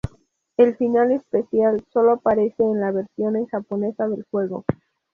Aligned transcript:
El 0.57 0.75
final 0.77 1.11
especial 1.11 1.79
solo 1.93 2.13
aparece 2.13 2.63
en 2.63 2.79
la 2.79 2.91
versión 2.91 3.35
en 3.35 3.45
japonesa 3.45 4.07
del 4.07 4.25
juego. 4.31 4.65